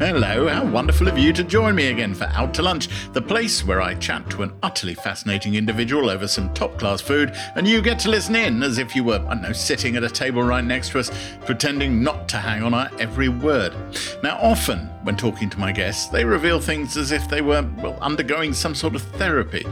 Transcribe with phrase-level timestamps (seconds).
[0.00, 3.64] Hello, how wonderful of you to join me again for Out to Lunch, the place
[3.64, 7.82] where I chat to an utterly fascinating individual over some top class food, and you
[7.82, 10.40] get to listen in as if you were, I don't know, sitting at a table
[10.40, 11.10] right next to us,
[11.44, 13.74] pretending not to hang on our every word.
[14.22, 17.98] Now, often when talking to my guests, they reveal things as if they were, well,
[18.00, 19.66] undergoing some sort of therapy.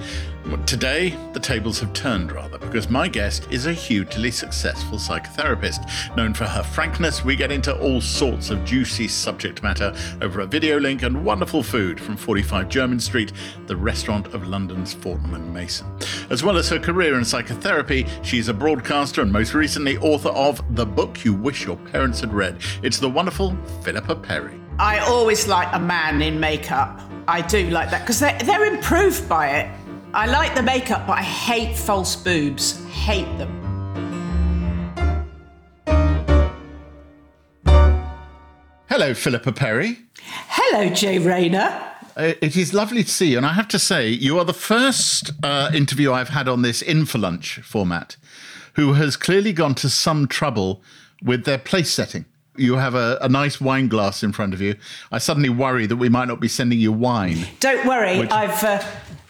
[0.67, 6.17] Today, the tables have turned rather, because my guest is a hugely successful psychotherapist.
[6.17, 10.47] Known for her frankness, we get into all sorts of juicy subject matter over a
[10.47, 13.33] video link and wonderful food from 45 Jermyn Street,
[13.67, 15.87] the restaurant of London's Fortnum and Mason.
[16.31, 20.63] As well as her career in psychotherapy, she's a broadcaster and most recently author of
[20.77, 22.59] The Book You Wish Your Parents Had Read.
[22.83, 24.61] It's the wonderful Philippa Perry.
[24.79, 27.01] I always like a man in makeup.
[27.29, 29.86] I do like that because they're, they're improved by it.
[30.17, 32.83] I like the makeup, but I hate false boobs.
[32.87, 33.53] Hate them.
[38.89, 39.99] Hello, Philippa Perry.
[40.23, 41.83] Hello, Jay Rayner.
[42.17, 44.55] Uh, It is lovely to see you, and I have to say, you are the
[44.55, 48.17] first uh, interview I've had on this in for lunch format
[48.75, 50.83] who has clearly gone to some trouble
[51.23, 52.25] with their place setting.
[52.59, 54.77] You have a, a nice wine glass in front of you.
[55.13, 57.47] I suddenly worry that we might not be sending you wine.
[57.61, 58.83] Don't worry, Which- I've uh,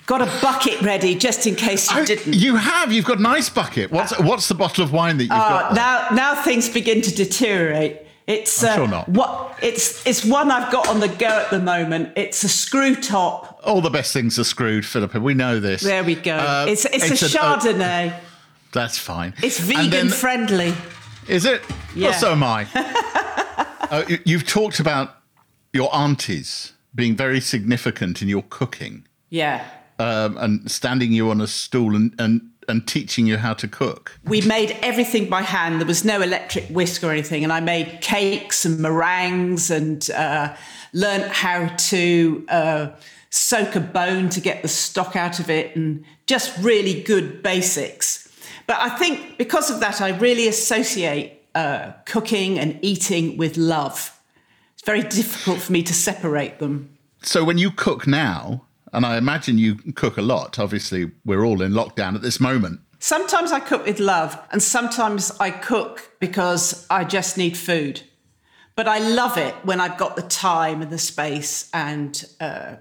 [0.06, 2.34] got a bucket ready just in case you Oh, didn't.
[2.34, 2.92] You have.
[2.92, 3.90] You've got an ice bucket.
[3.90, 5.72] What's what's the bottle of wine that you've got?
[5.72, 8.02] Uh, now, now things begin to deteriorate.
[8.26, 9.08] It's uh, sure not.
[9.08, 12.12] what it's it's one I've got on the go at the moment.
[12.16, 13.60] It's a screw top.
[13.64, 15.20] All the best things are screwed, Philippa.
[15.20, 15.82] We know this.
[15.82, 16.34] There we go.
[16.36, 18.20] Uh, it's it's, a an- uh, Chardonnay.
[18.72, 19.32] that's fine.
[19.42, 20.74] it's vegan then- friendly.
[21.28, 21.62] Is it?
[21.94, 22.10] Yeah.
[22.10, 22.66] Well, so am I.
[23.90, 25.16] uh, you- you've talked about
[25.72, 29.64] your aunties being very significant in your cooking Yeah.
[29.98, 34.18] Um, and standing you on a stool and, and, and teaching you how to cook.
[34.24, 35.80] We made everything by hand.
[35.80, 37.44] There was no electric whisk or anything.
[37.44, 40.54] And I made cakes and meringues and uh,
[40.92, 42.88] learnt how to uh,
[43.30, 48.28] soak a bone to get the stock out of it and just really good basics.
[48.66, 54.18] But I think because of that, I really associate uh, cooking and eating with love.
[54.74, 56.90] It's very difficult for me to separate them.
[57.22, 58.65] So when you cook now,
[58.96, 62.80] and I imagine you cook a lot, obviously, we're all in lockdown at this moment.
[62.98, 68.00] Sometimes I cook with love, and sometimes I cook because I just need food.
[68.74, 72.76] But I love it when I've got the time and the space and uh,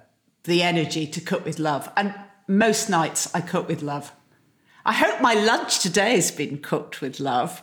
[0.46, 1.92] the energy to cook with love.
[1.98, 2.16] And
[2.48, 4.14] most nights I cook with love.
[4.86, 7.62] I hope my lunch today has been cooked with love.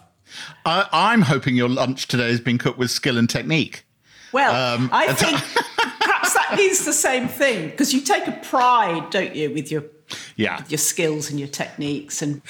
[0.66, 3.84] I, I'm hoping your lunch today has been cooked with skill and technique.
[4.32, 5.38] Well, Um, I think
[6.34, 9.84] that means the same thing because you take a pride, don't you, with your
[10.36, 10.62] Yeah.
[10.68, 12.42] your skills and your techniques and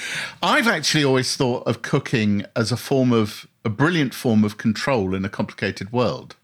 [0.42, 5.14] I've actually always thought of cooking as a form of a brilliant form of control
[5.14, 6.34] in a complicated world.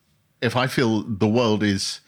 [0.40, 2.00] If I feel the world is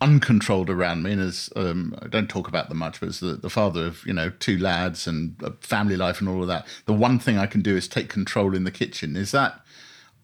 [0.00, 3.34] uncontrolled around me, and as um, I don't talk about them much, but as the,
[3.34, 6.66] the father of you know two lads and a family life and all of that,
[6.86, 9.16] the one thing I can do is take control in the kitchen.
[9.16, 9.60] Is that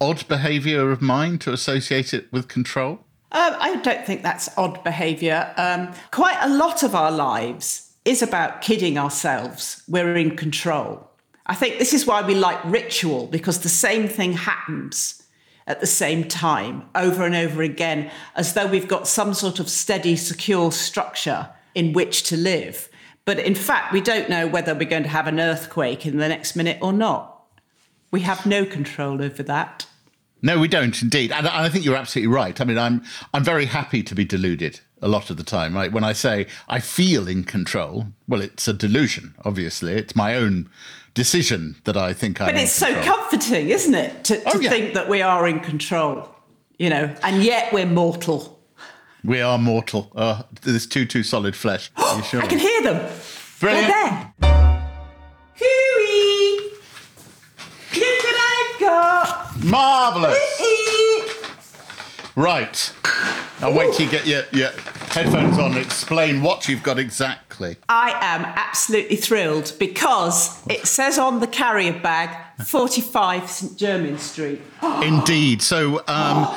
[0.01, 3.01] odd behaviour of mine to associate it with control?
[3.35, 5.53] Um, I don't think that's odd behaviour.
[5.57, 9.83] Um, quite a lot of our lives is about kidding ourselves.
[9.89, 11.11] We're in control.
[11.47, 15.21] I think this is why we like ritual because the same thing happens
[15.67, 19.69] at the same time over and over again, as though we've got some sort of
[19.69, 22.89] steady, secure structure in which to live.
[23.25, 26.29] But in fact, we don't know whether we're going to have an earthquake in the
[26.29, 27.43] next minute or not.
[28.13, 29.87] We have no control over that.
[30.45, 32.61] No, we don't indeed, and I think you're absolutely right.
[32.61, 33.03] I mean, I'm
[33.33, 35.75] I'm very happy to be deluded a lot of the time.
[35.75, 35.91] Right?
[35.91, 39.35] When I say I feel in control, well, it's a delusion.
[39.47, 40.69] Obviously, it's my own
[41.15, 42.53] decision that I think I.
[42.53, 44.69] But it's so comforting, isn't it, to, to oh, yeah.
[44.69, 46.29] think that we are in control,
[46.79, 48.61] you know, and yet we're mortal.
[49.25, 50.13] We are mortal.
[50.15, 51.91] Uh, there's two too solid flesh.
[52.29, 52.43] sure?
[52.43, 53.11] I can hear them.
[53.61, 53.89] Brilliant.
[53.89, 54.54] They're there.
[59.71, 59.71] Got.
[59.71, 60.39] Marvelous.
[62.37, 62.93] right.
[63.61, 64.71] I'll wait till you get your, your
[65.11, 67.77] headphones on and explain what you've got exactly.
[67.89, 72.31] I am absolutely thrilled because it says on the carrier bag
[72.65, 74.61] 45 St Germain Street.
[75.03, 75.63] Indeed.
[75.63, 76.55] So, um,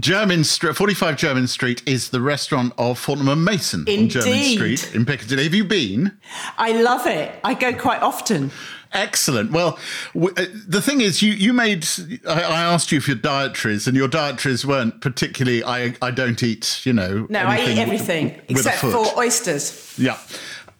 [0.00, 4.16] Jermyn Street, 45 Jermyn Street is the restaurant of Fortnum and Mason Indeed.
[4.16, 5.44] on Jermyn Street in Piccadilly.
[5.44, 6.16] Have you been?
[6.56, 7.32] I love it.
[7.42, 8.52] I go quite often.
[8.94, 9.50] Excellent.
[9.50, 9.76] Well,
[10.14, 11.86] w- uh, the thing is, you you made.
[12.28, 15.64] I, I, asked you for your dietaries, and your dietaries weren't particularly.
[15.64, 16.80] I I don't eat.
[16.86, 17.26] You know.
[17.28, 19.94] No, I eat everything except for oysters.
[19.98, 20.18] Yeah,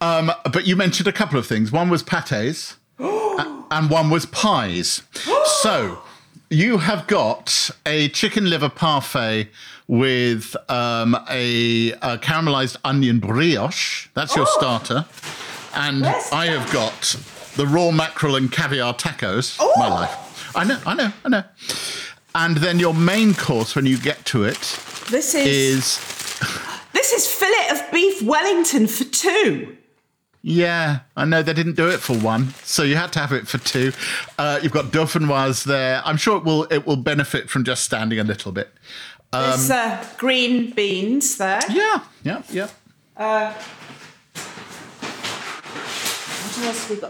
[0.01, 1.73] um, but you mentioned a couple of things.
[1.73, 5.03] One was pates, and one was pies.
[5.63, 6.01] so
[6.51, 9.49] you have got a chicken liver parfait
[9.89, 14.09] with um, a, a, caramelized onion brioche.
[14.15, 14.59] That's your oh.
[14.59, 15.05] starter.
[15.75, 17.17] And I have got
[17.57, 19.57] the raw mackerel and caviar tacos.
[19.61, 19.73] Oh.
[19.79, 20.57] My life.
[20.57, 21.45] I know, I know, I know.
[22.35, 24.59] And then your main course, when you get to it,
[25.11, 25.99] this is, is
[26.93, 29.77] this is fillet of beef Wellington for two.
[30.47, 33.49] Yeah, I know they didn't do it for one, so you had to have it
[33.49, 33.93] for two.
[34.39, 36.03] Uh, you've got dauphinoise there.
[36.05, 38.71] I'm sure it will it will benefit from just standing a little bit.
[39.33, 41.61] Um, There's uh, green beans there.
[41.71, 42.69] Yeah, yeah, yeah.
[43.17, 43.55] Uh,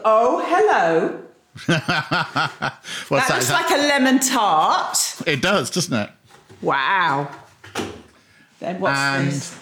[0.04, 1.20] Oh, hello.
[1.66, 5.22] that, that looks like a lemon tart.
[5.26, 6.10] It does, doesn't it?
[6.62, 7.30] Wow.
[8.60, 9.58] Then what's and this?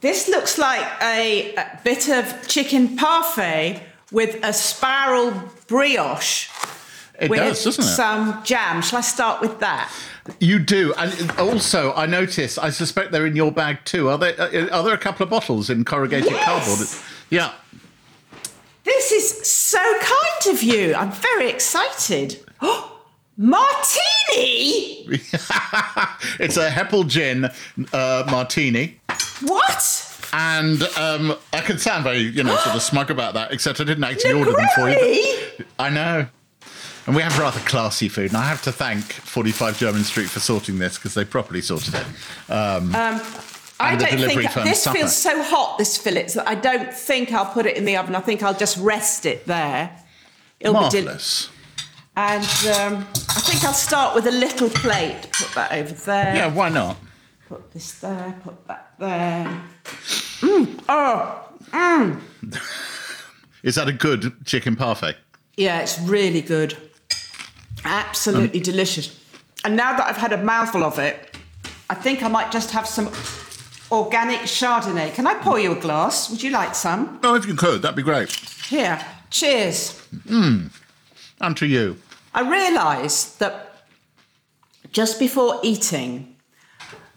[0.00, 5.32] This looks like a, a bit of chicken parfait with a spiral
[5.66, 6.48] brioche.
[7.18, 7.88] It with does, doesn't it?
[7.88, 8.82] Some jam.
[8.82, 9.92] Shall I start with that?
[10.40, 12.58] You do, and also I notice.
[12.58, 14.08] I suspect they're in your bag too.
[14.08, 14.34] Are there?
[14.38, 16.44] Uh, are there a couple of bottles in corrugated yes.
[16.44, 16.88] cardboard?
[17.30, 17.52] Yeah.
[18.84, 20.94] This is so kind of you.
[20.94, 22.44] I'm very excited.
[23.36, 23.66] martini.
[26.38, 27.50] it's a Hepple gin
[27.92, 29.00] uh, martini.
[29.42, 30.12] What?
[30.32, 33.84] And um, I can sound very, you know, sort of smug about that, except I
[33.84, 35.38] didn't actually order them for you.
[35.78, 36.26] I know.
[37.06, 38.30] And we have rather classy food.
[38.30, 41.94] And I have to thank 45 Jermyn Street for sorting this because they properly sorted
[41.94, 42.06] it.
[42.50, 43.20] Um, um,
[43.78, 44.98] I don't think this supper.
[44.98, 48.14] feels so hot, this fillet, that I don't think I'll put it in the oven.
[48.14, 49.96] I think I'll just rest it there.
[50.58, 51.50] It'll Marvellous.
[52.16, 55.28] and um, I think I'll start with a little plate.
[55.32, 56.34] Put that over there.
[56.34, 56.96] Yeah, why not?
[57.48, 59.62] Put this there, put that there.
[60.40, 60.80] Mm.
[60.88, 62.20] Oh, mm.
[63.62, 65.16] Is that a good chicken parfait?
[65.56, 66.76] Yeah, it's really good.
[67.86, 69.18] Absolutely um, delicious.
[69.64, 71.36] And now that I've had a mouthful of it,
[71.88, 73.10] I think I might just have some
[73.90, 75.14] organic Chardonnay.
[75.14, 76.30] Can I pour you a glass?
[76.30, 77.20] Would you like some?
[77.22, 78.30] Oh, if you could, that'd be great.
[78.68, 80.00] Here, cheers.
[80.14, 80.70] Mmm.
[81.40, 81.96] And to you.
[82.34, 83.86] I realised that
[84.92, 86.36] just before eating,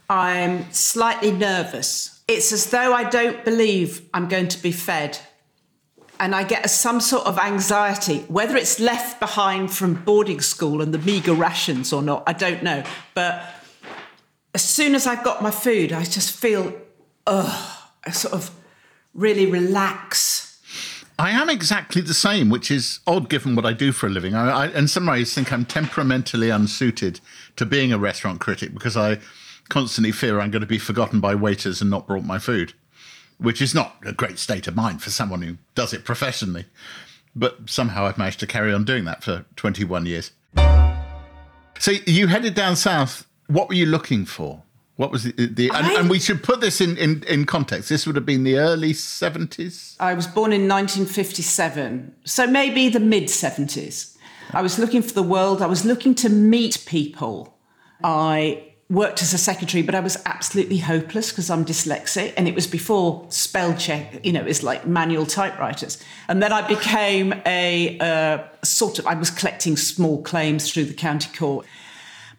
[0.10, 2.22] I'm slightly nervous.
[2.28, 5.20] It's as though I don't believe I'm going to be fed.
[6.20, 10.94] And I get some sort of anxiety, whether it's left behind from boarding school and
[10.94, 12.84] the meagre rations or not, I don't know.
[13.14, 13.42] But
[14.54, 16.74] as soon as I've got my food, I just feel,
[17.26, 18.52] ugh, I sort of
[19.14, 20.62] really relax.
[21.18, 24.36] I am exactly the same, which is odd given what I do for a living.
[24.36, 27.20] I, I, in some ways, think I'm temperamentally unsuited
[27.58, 29.20] to being a restaurant critic because I
[29.70, 32.74] constantly fear I'm going to be forgotten by waiters and not brought my food,
[33.40, 36.66] which is not a great state of mind for someone who does it professionally.
[37.36, 40.32] But somehow I've managed to carry on doing that for 21 years.
[41.80, 43.26] So you headed down south.
[43.48, 44.64] What were you looking for?
[44.98, 47.88] What was the, the and, and, we should put this in, in, in context.
[47.88, 49.96] This would have been the early 70s.
[49.98, 54.18] I was born in 1957, so maybe the mid 70s.
[54.52, 55.62] I was looking for the world.
[55.62, 57.58] I was looking to meet people.
[58.04, 62.34] I worked as a secretary, but I was absolutely hopeless because I'm dyslexic.
[62.36, 66.04] And it was before spell check, you know, it's like manual typewriters.
[66.28, 70.96] And then I became a uh, sort of, I was collecting small claims through the
[70.96, 71.68] county court.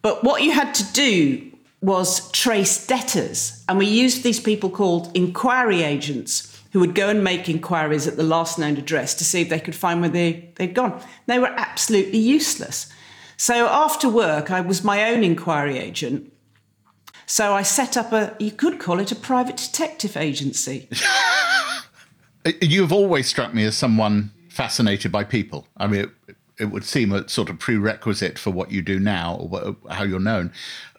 [0.02, 1.52] But what you had to do
[1.82, 3.64] was trace debtors.
[3.68, 8.16] And we used these people called inquiry agents who would go and make inquiries at
[8.16, 11.00] the last known address to see if they could find where they, they'd gone.
[11.26, 12.92] They were absolutely useless.
[13.36, 16.30] So after work, I was my own inquiry agent
[17.30, 20.88] So I set up a, you could call it a private detective agency.
[22.60, 25.64] You've always struck me as someone fascinated by people.
[25.76, 29.36] I mean, it, it would seem a sort of prerequisite for what you do now
[29.36, 30.52] or how you're known.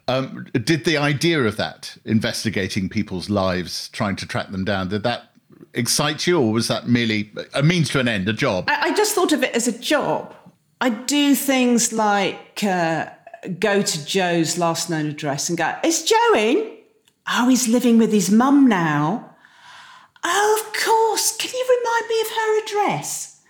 [0.07, 5.03] Um, did the idea of that, investigating people's lives, trying to track them down, did
[5.03, 5.33] that
[5.73, 8.69] excite you, or was that merely a means to an end, a job?
[8.69, 10.33] I, I just thought of it as a job.
[10.79, 13.09] I do things like uh,
[13.59, 16.77] go to Joe's last known address and go, Is Joe in?
[17.29, 19.35] Oh, he's living with his mum now.
[20.23, 21.35] Oh, of course.
[21.37, 23.41] Can you remind me of her address?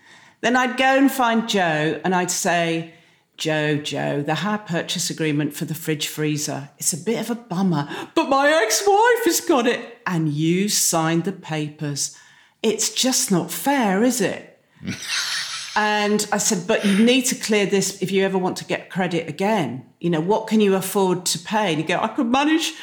[0.41, 2.93] Then I'd go and find Joe and I'd say,
[3.38, 6.69] Joe, Joe, the hire purchase agreement for the fridge freezer.
[6.77, 10.00] It's a bit of a bummer, but my ex wife has got it.
[10.05, 12.17] And you signed the papers.
[12.62, 14.60] It's just not fair, is it?
[15.75, 18.89] and I said, but you need to clear this if you ever want to get
[18.89, 19.85] credit again.
[19.99, 21.71] You know, what can you afford to pay?
[21.71, 22.73] And you go, I could manage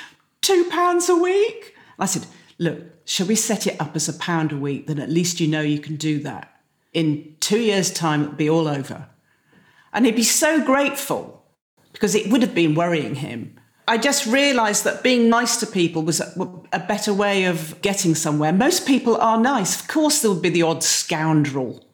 [0.40, 1.74] two pounds a week.
[1.98, 2.26] I said,
[2.58, 4.86] look, shall we set it up as a pound a week?
[4.86, 6.62] Then at least you know you can do that.
[6.94, 9.08] In two years' time, it'll be all over.
[9.92, 11.44] And he'd be so grateful
[11.92, 13.58] because it would have been worrying him.
[13.86, 18.14] I just realized that being nice to people was a, a, better way of getting
[18.14, 18.52] somewhere.
[18.52, 19.80] Most people are nice.
[19.80, 21.87] Of course, there would be the odd scoundrel.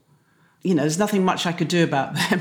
[0.65, 2.41] You know, there's nothing much I could do about them.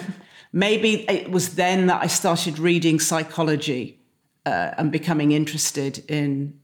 [0.52, 4.00] Maybe it was then that I started reading psychology
[4.46, 6.60] uh, and becoming interested in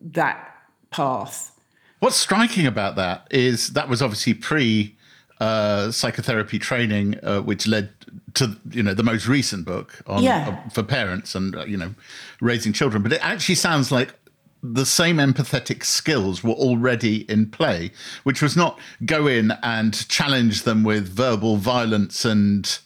[0.00, 0.56] that
[0.90, 1.52] path.
[2.00, 4.96] What's striking about that is that was obviously pre
[5.42, 7.90] uh, psychotherapy training, uh, which led
[8.34, 10.60] to you know the most recent book on yeah.
[10.66, 11.94] uh, for parents and uh, you know
[12.40, 13.02] raising children.
[13.02, 14.14] But it actually sounds like
[14.62, 17.90] the same empathetic skills were already in play,
[18.22, 22.78] which was not go in and challenge them with verbal violence and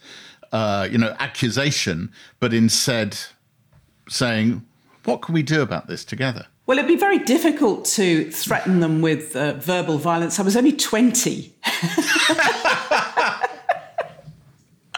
[0.53, 3.19] uh, you know accusation, but instead
[4.09, 4.65] saying,
[5.05, 9.01] "What can we do about this together?" Well, it'd be very difficult to threaten them
[9.01, 10.41] with uh, verbal violence.
[10.41, 11.55] I was only 20.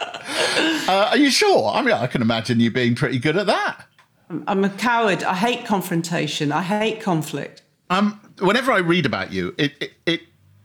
[0.07, 1.69] uh, are you sure?
[1.69, 3.85] I mean, I can imagine you being pretty good at that.
[4.29, 5.23] I'm a coward.
[5.23, 6.51] I hate confrontation.
[6.51, 7.63] I hate conflict.
[7.89, 10.21] Um, whenever I read about you, it, it, it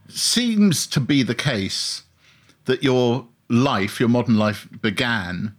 [0.09, 2.03] seems to be the case
[2.67, 5.55] that your life, your modern life, began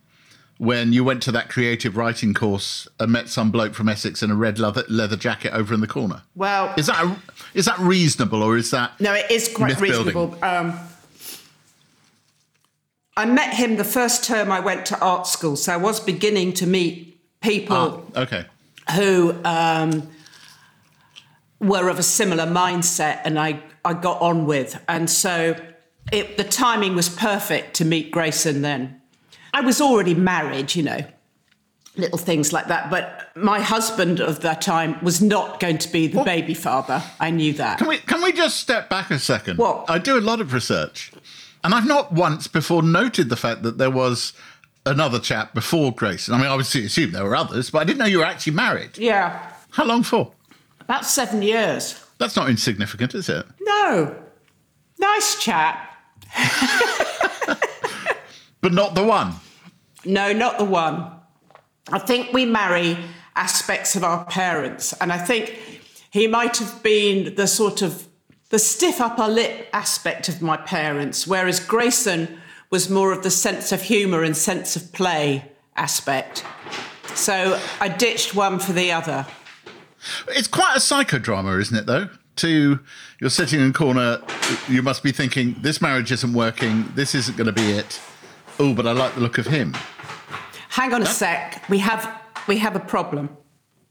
[0.57, 4.31] when you went to that creative writing course and met some bloke from Essex in
[4.31, 6.21] a red leather, leather jacket over in the corner?
[6.35, 7.17] Well, is that a,
[7.53, 9.13] is that reasonable or is that no?
[9.13, 10.37] It is quite reasonable.
[10.43, 10.79] Um,
[13.17, 16.53] I met him the first term I went to art school, so I was beginning
[16.53, 17.14] to meet
[17.45, 18.11] people.
[18.15, 18.45] Ah, okay.
[18.95, 20.09] Who um,
[21.59, 25.55] were of a similar mindset, and I I got on with, and so
[26.11, 29.01] it, the timing was perfect to meet Grayson then.
[29.53, 30.99] I was already married, you know,
[31.95, 32.89] little things like that.
[32.89, 36.25] But my husband of that time was not going to be the what?
[36.25, 37.01] baby father.
[37.19, 37.77] I knew that.
[37.77, 39.57] Can we can we just step back a second?
[39.57, 39.89] What?
[39.89, 41.11] I do a lot of research,
[41.63, 44.33] and I've not once before noted the fact that there was
[44.85, 46.33] another chap before Grayson.
[46.33, 48.53] I mean, I obviously assume there were others, but I didn't know you were actually
[48.53, 48.97] married.
[48.97, 49.51] Yeah.
[49.71, 50.31] How long for?
[50.81, 52.01] About seven years.
[52.17, 53.45] That's not insignificant, is it?
[53.61, 54.15] No.
[54.99, 55.97] Nice chap.
[58.61, 59.33] but not the one.
[60.05, 61.11] No, not the one.
[61.91, 62.97] I think we marry
[63.35, 64.93] aspects of our parents.
[64.93, 65.59] And I think
[66.11, 68.07] he might have been the sort of
[68.49, 72.39] the stiff upper lip aspect of my parents, whereas Grayson
[72.75, 76.43] was more of the sense of humour and sense of play aspect.
[77.13, 79.25] So I ditched one for the other.
[80.27, 82.09] It's quite a psychodrama, isn't it, though?
[82.35, 82.81] To
[83.21, 84.21] you're sitting in a corner,
[84.67, 88.01] you must be thinking, this marriage isn't working, this isn't going to be it.
[88.59, 89.73] Oh, but I like the look of him.
[90.67, 91.63] Hang on a sec.
[91.69, 93.37] We have we have a problem.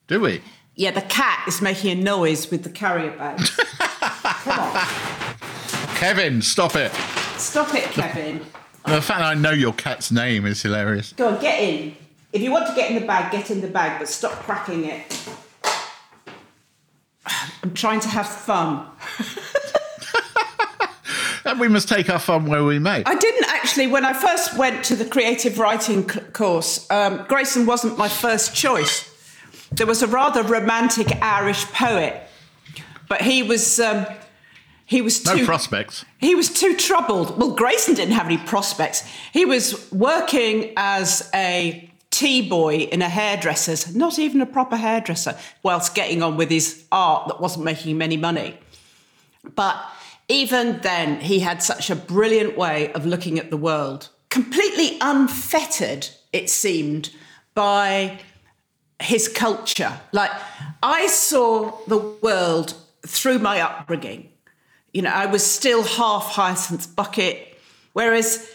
[0.08, 0.42] Do we?
[0.74, 3.38] Yeah, the cat is making a noise with the carrier bag.
[4.44, 4.86] Come on.
[5.96, 6.92] Kevin, stop it.
[7.38, 8.44] Stop it, Kevin.
[8.86, 11.14] The fact that I know your cat's name is hilarious.
[11.14, 11.96] Go on, get in.
[12.32, 14.84] If you want to get in the bag, get in the bag, but stop cracking
[14.84, 15.26] it.
[17.62, 18.86] I'm trying to have fun.
[21.46, 23.04] and we must take our fun where we may.
[23.06, 27.96] I didn't actually, when I first went to the creative writing course, um, Grayson wasn't
[27.96, 29.10] my first choice.
[29.72, 32.20] There was a rather romantic Irish poet,
[33.08, 33.80] but he was.
[33.80, 34.04] Um,
[34.86, 36.04] he was too, no prospects.
[36.18, 37.38] He was too troubled.
[37.38, 39.02] Well, Grayson didn't have any prospects.
[39.32, 45.36] He was working as a tea boy in a hairdresser's, not even a proper hairdresser,
[45.62, 48.56] whilst getting on with his art that wasn't making him any money.
[49.54, 49.82] But
[50.28, 56.08] even then, he had such a brilliant way of looking at the world, completely unfettered,
[56.32, 57.10] it seemed,
[57.54, 58.18] by
[59.00, 60.00] his culture.
[60.12, 60.30] Like
[60.82, 62.74] I saw the world
[63.06, 64.30] through my upbringing.
[64.94, 67.58] You know, I was still half Hyacinth Bucket,
[67.92, 68.48] whereas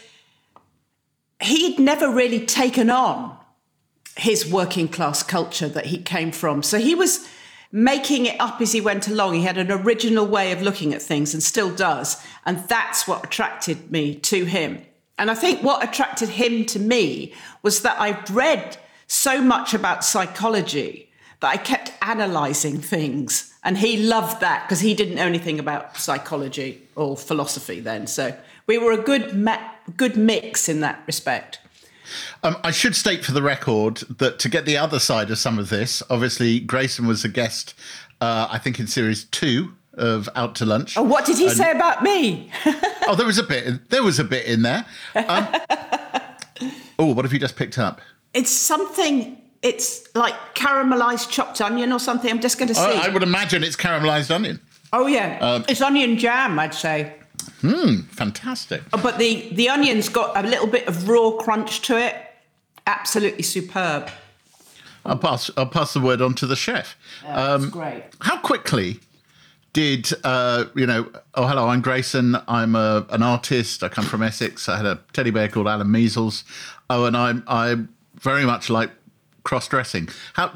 [1.40, 3.36] he'd never really taken on
[4.16, 6.62] his working class culture that he came from.
[6.62, 7.28] So he was
[7.70, 9.34] making it up as he went along.
[9.34, 12.16] He had an original way of looking at things and still does.
[12.46, 14.82] And that's what attracted me to him.
[15.18, 20.04] And I think what attracted him to me was that I'd read so much about
[20.04, 21.09] psychology
[21.40, 23.52] that I kept analyzing things.
[23.62, 28.06] And he loved that because he didn't know anything about psychology or philosophy then.
[28.06, 31.58] So we were a good, ma- good mix in that respect.
[32.42, 35.58] Um, I should state for the record that to get the other side of some
[35.58, 37.74] of this, obviously Grayson was a guest,
[38.20, 40.96] uh, I think in series two of Out to Lunch.
[40.96, 42.50] Oh, what did he and, say about me?
[43.06, 43.90] oh, there was a bit.
[43.90, 44.86] There was a bit in there.
[45.14, 45.48] Um,
[46.98, 48.00] oh, what have you just picked up?
[48.32, 49.39] It's something.
[49.62, 52.30] It's like caramelized chopped onion or something.
[52.30, 52.80] I'm just going to see.
[52.80, 54.60] I would imagine it's caramelized onion.
[54.92, 56.58] Oh yeah, um, it's onion jam.
[56.58, 57.14] I'd say.
[57.60, 58.82] Hmm, fantastic.
[58.92, 62.14] Oh, but the the onion's got a little bit of raw crunch to it.
[62.86, 64.10] Absolutely superb.
[65.04, 65.50] I'll pass.
[65.56, 66.96] I'll pass the word on to the chef.
[67.22, 68.04] Yeah, um, great.
[68.20, 69.00] How quickly
[69.72, 71.10] did uh, you know?
[71.34, 71.68] Oh, hello.
[71.68, 72.36] I'm Grayson.
[72.48, 73.82] I'm a, an artist.
[73.82, 74.68] I come from Essex.
[74.68, 76.44] I had a teddy bear called Alan Measles.
[76.88, 77.76] Oh, and I'm I
[78.14, 78.90] very much like
[79.42, 80.08] cross dressing.
[80.34, 80.48] How?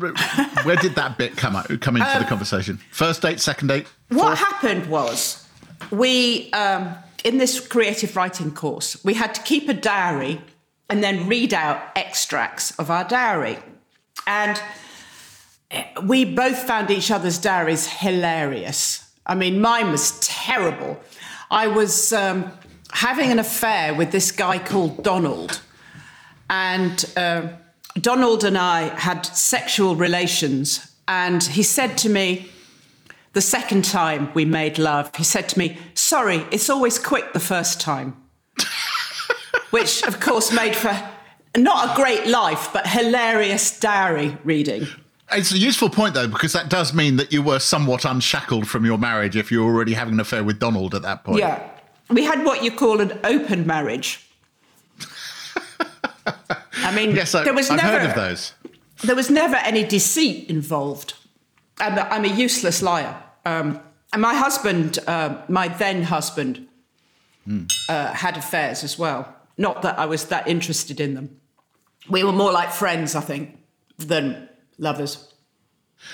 [0.62, 2.78] where did that bit come out, come into um, the conversation?
[2.90, 3.86] First date, second date.
[4.10, 4.22] Fourth?
[4.22, 5.46] What happened was
[5.90, 10.40] we um, in this creative writing course we had to keep a diary
[10.90, 13.58] and then read out extracts of our diary,
[14.26, 14.60] and
[16.04, 19.10] we both found each other's diaries hilarious.
[19.26, 21.00] I mean, mine was terrible.
[21.50, 22.52] I was um,
[22.92, 25.60] having an affair with this guy called Donald.
[26.48, 27.48] And uh,
[28.00, 30.90] Donald and I had sexual relations.
[31.06, 32.50] And he said to me,
[33.34, 37.40] the second time we made love, he said to me, Sorry, it's always quick the
[37.40, 38.16] first time.
[39.70, 40.96] Which, of course, made for
[41.56, 44.86] not a great life, but hilarious diary reading.
[45.32, 48.84] It's a useful point though, because that does mean that you were somewhat unshackled from
[48.84, 51.38] your marriage if you were already having an affair with Donald at that point.
[51.38, 51.68] Yeah.
[52.10, 54.28] We had what you call an open marriage.
[56.78, 58.52] I mean, yes, I, there was I've never, heard of those.
[59.02, 61.14] There was never any deceit involved.
[61.78, 63.22] I'm a, I'm a useless liar.
[63.44, 63.80] Um,
[64.12, 66.66] and my husband, uh, my then husband,
[67.46, 67.70] mm.
[67.88, 69.34] uh, had affairs as well.
[69.58, 71.40] Not that I was that interested in them.
[72.08, 73.58] We were more like friends, I think,
[73.98, 75.34] than lovers.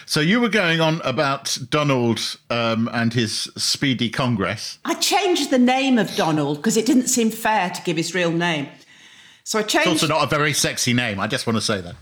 [0.06, 4.78] So you were going on about Donald um, and his speedy congress.
[4.84, 8.30] I changed the name of Donald because it didn't seem fair to give his real
[8.30, 8.68] name.
[9.50, 9.88] So I changed.
[9.88, 11.18] It's also not a very sexy name.
[11.18, 11.96] I just want to say that.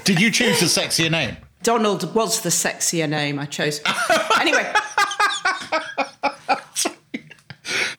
[0.04, 1.36] Did you choose a sexier name?
[1.62, 3.82] Donald was the sexier name I chose.
[4.40, 4.72] anyway.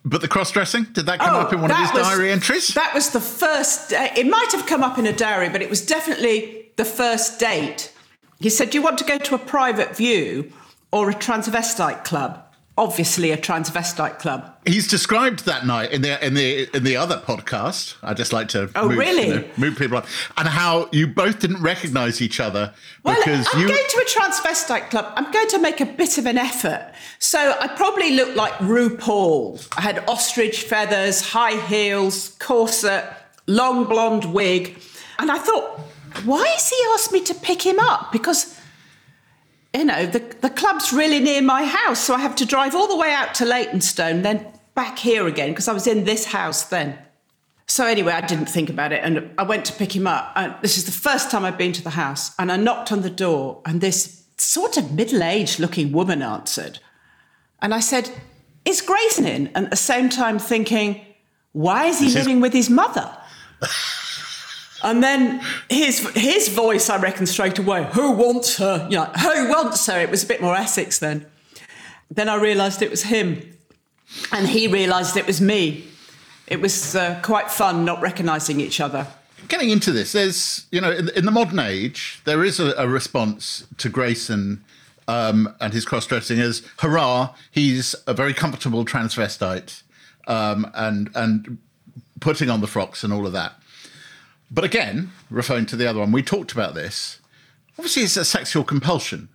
[0.04, 2.32] But the cross dressing, did that come oh, up in one of his was, diary
[2.32, 2.70] entries?
[2.70, 3.94] That was the first.
[3.94, 7.40] Uh, it might have come up in a diary, but it was definitely the first
[7.40, 7.94] date,
[8.40, 10.52] he said, Do you want to go to a private view
[10.92, 12.45] or a transvestite club?
[12.78, 14.54] Obviously, a transvestite club.
[14.66, 17.96] He's described that night in the in the in the other podcast.
[18.04, 20.04] I just like to oh move, really you know, move people on,
[20.36, 23.68] and how you both didn't recognise each other well, because I'm you.
[23.70, 25.14] going to a transvestite club.
[25.16, 26.92] I'm going to make a bit of an effort.
[27.20, 29.66] So I probably looked like RuPaul.
[29.78, 33.06] I had ostrich feathers, high heels, corset,
[33.48, 34.78] long blonde wig,
[35.18, 35.80] and I thought
[36.24, 38.12] why has he asked me to pick him up?
[38.12, 38.55] Because,
[39.76, 42.88] you know, the, the club's really near my house, so I have to drive all
[42.88, 46.64] the way out to Leytonstone, then back here again, because I was in this house
[46.64, 46.98] then.
[47.68, 50.32] So anyway, I didn't think about it, and I went to pick him up.
[50.36, 53.02] And this is the first time I've been to the house, and I knocked on
[53.02, 56.80] the door, and this sort of middle-aged looking woman answered.
[57.62, 58.10] And I said,
[58.66, 59.48] Is Grayson in?
[59.56, 61.02] And at the same time thinking,
[61.56, 63.10] why is he living with his mother?
[64.86, 68.88] And then his his voice, I reckon, straight away, who wants her?
[68.90, 70.00] You know, who wants her?
[70.00, 71.26] It was a bit more Essex then.
[72.12, 73.42] Then I realised it was him.
[74.32, 75.86] And he realised it was me.
[76.46, 79.08] It was uh, quite fun not recognising each other.
[79.48, 82.88] Getting into this, there's, you know, in, in the modern age, there is a, a
[82.88, 84.64] response to Grayson
[85.08, 89.82] um, and his cross dressing as, hurrah, he's a very comfortable transvestite
[90.28, 91.58] um, and, and
[92.20, 93.54] putting on the frocks and all of that.
[94.52, 97.20] But again, referring to the other one, we talked about this.
[97.78, 99.30] Obviously, it's a sexual compulsion,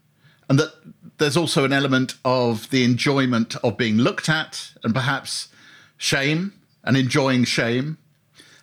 [0.48, 0.72] and that
[1.18, 5.48] there's also an element of the enjoyment of being looked at, and perhaps
[5.98, 7.98] shame and enjoying shame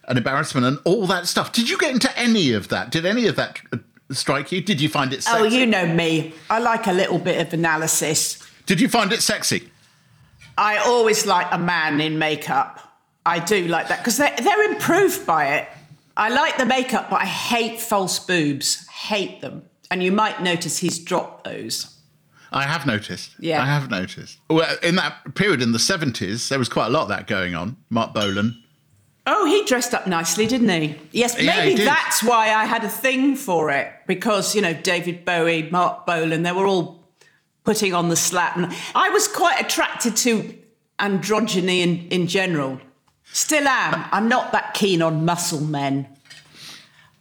[0.07, 1.51] and embarrassment and all that stuff.
[1.51, 2.89] Did you get into any of that?
[2.91, 3.59] Did any of that
[4.11, 4.61] strike you?
[4.61, 5.43] Did you find it oh, sexy?
[5.43, 6.33] Oh, you know me.
[6.49, 8.43] I like a little bit of analysis.
[8.65, 9.69] Did you find it sexy?
[10.57, 12.79] I always like a man in makeup.
[13.25, 15.69] I do like that because they're, they're improved by it.
[16.17, 18.87] I like the makeup, but I hate false boobs.
[18.87, 19.63] Hate them.
[19.91, 21.93] And you might notice he's dropped those.
[22.51, 23.35] I have noticed.
[23.39, 23.61] Yeah.
[23.61, 24.39] I have noticed.
[24.49, 27.55] Well, in that period in the 70s, there was quite a lot of that going
[27.55, 27.77] on.
[27.89, 28.63] Marc Bolan.
[29.27, 30.95] Oh, he dressed up nicely, didn't he?
[31.11, 34.73] Yes, Yeah, he maybe that's why I had a thing for it because, you know,
[34.73, 37.03] David Bowie, Marc Bolan, they were all
[37.63, 38.55] putting on the slap.
[38.55, 40.57] And I was quite attracted to
[40.99, 42.79] androgyny in, in general.
[43.33, 44.05] Still am.
[44.11, 46.07] I'm not that keen on muscle men.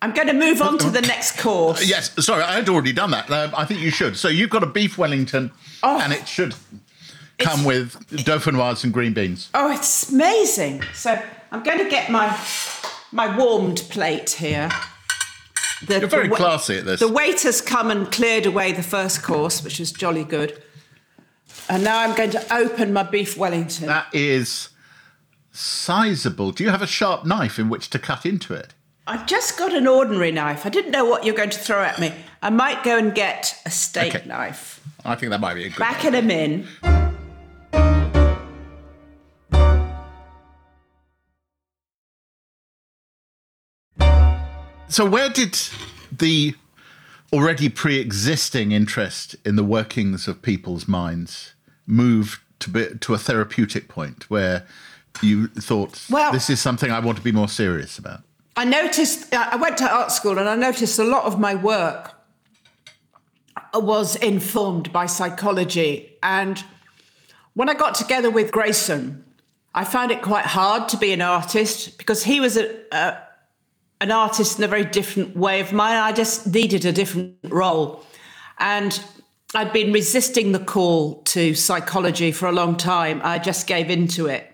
[0.03, 1.87] I'm going to move on to the next course.
[1.89, 3.31] Yes, sorry, I had already done that.
[3.31, 4.17] Um, I think you should.
[4.17, 5.51] So you've got a beef Wellington,
[5.83, 5.99] Oh.
[6.01, 6.55] and it should
[7.39, 9.51] come with dauphinoise and green beans.
[9.55, 10.83] Oh, it's amazing.
[10.95, 12.39] So I'm going to get my
[13.13, 14.71] my warmed plate here.
[15.87, 17.01] The, You're very the classy at this.
[17.01, 20.63] The waiters come and cleared away the first course, which was jolly good.
[21.69, 23.87] And now I'm going to open my beef Wellington.
[23.87, 24.69] That is
[25.57, 26.53] sizable.
[26.53, 28.75] Do you have a sharp knife in which to cut into it?
[29.07, 30.67] I've just got an ordinary knife.
[30.67, 32.13] I didn't know what you're going to throw at me.
[32.43, 34.27] I might go and get a steak Okay.
[34.27, 34.81] knife.
[35.05, 35.79] I think that might be a good.
[35.79, 36.67] Back in a min.
[44.89, 45.59] So, where did
[46.17, 46.55] the
[47.33, 51.55] already pre existing interest in the workings of people's minds
[51.87, 54.67] move to, be, to a therapeutic point where
[55.23, 58.21] you thought, Well- this is something I want to be more serious about?
[58.57, 62.15] I noticed, I went to art school and I noticed a lot of my work
[63.75, 66.17] was informed by psychology.
[66.23, 66.63] And
[67.55, 69.25] when I got together with Grayson,
[69.75, 73.19] I found it quite hard to be an artist because he was a, a,
[74.01, 75.97] an artist in a very different way of mine.
[75.97, 78.05] I just needed a different role.
[78.59, 78.99] And
[79.55, 83.21] I'd been resisting the call to psychology for a long time.
[83.23, 84.51] I just gave into it.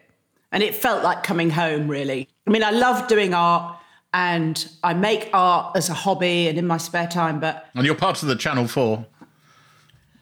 [0.52, 2.28] And it felt like coming home, really.
[2.46, 3.78] I mean, I love doing art
[4.14, 7.94] and I make art as a hobby and in my spare time, but And you're
[7.94, 9.06] part of the Channel 4.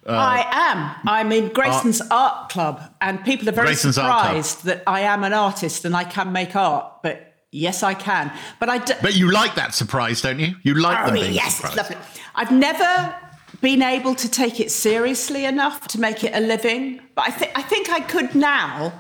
[0.07, 0.95] Uh, I am.
[1.07, 2.49] I'm in Grayson's art.
[2.49, 6.33] club, and people are very Grayson's surprised that I am an artist and I can
[6.33, 7.03] make art.
[7.03, 8.33] But yes, I can.
[8.59, 8.95] But I do.
[9.03, 10.55] But you like that surprise, don't you?
[10.63, 11.79] You like them Oh, being yes, surprised.
[11.79, 12.07] it's lovely.
[12.35, 13.15] I've never
[13.61, 17.53] been able to take it seriously enough to make it a living, but I think
[17.55, 18.93] I think I could now,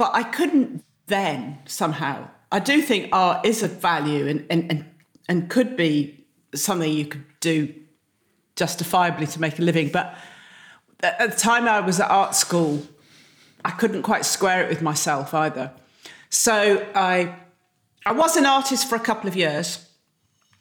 [0.00, 2.26] but I couldn't then somehow.
[2.50, 4.84] I do think art is of value and and and,
[5.28, 7.74] and could be something you could do
[8.56, 10.16] justifiably to make a living, but
[11.02, 12.82] at at the time I was at art school,
[13.62, 15.70] I couldn't quite square it with myself either.
[16.30, 16.54] So
[16.94, 17.34] I
[18.06, 19.86] I was an artist for a couple of years.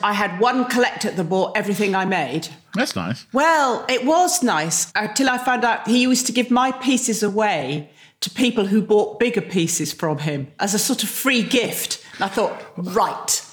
[0.04, 2.50] I had one collector that bought everything I made.
[2.74, 3.26] That's nice.
[3.32, 7.90] Well, it was nice until I found out he used to give my pieces away
[8.22, 12.04] to people who bought bigger pieces from him as a sort of free gift.
[12.16, 13.46] And I thought, right,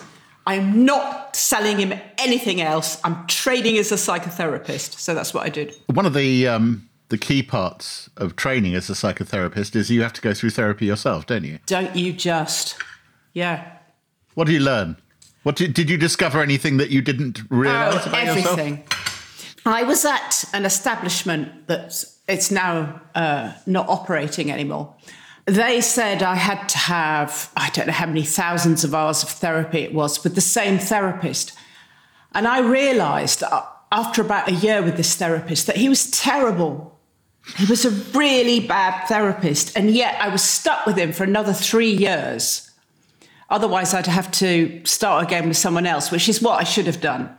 [0.46, 3.00] I'm not selling him anything else.
[3.04, 4.98] I'm trading as a psychotherapist.
[4.98, 5.74] So that's what I did.
[5.86, 10.12] One of the um, the key parts of training as a psychotherapist is you have
[10.14, 11.58] to go through therapy yourself, don't you?
[11.66, 12.76] Don't you just?
[13.32, 13.72] Yeah.
[14.34, 14.96] What do you learn?
[15.44, 18.58] What did, did you discover anything that you didn't realize Oh, about yourself?
[18.58, 18.84] everything.
[19.64, 24.94] I was at an establishment that's it's now uh, not operating anymore.
[25.44, 29.28] They said I had to have I don't know how many thousands of hours of
[29.28, 31.52] therapy it was with the same therapist,
[32.34, 36.92] and I realised uh, after about a year with this therapist that he was terrible.
[37.56, 41.52] He was a really bad therapist, and yet I was stuck with him for another
[41.52, 42.68] three years.
[43.48, 47.00] Otherwise, I'd have to start again with someone else, which is what I should have
[47.00, 47.30] done.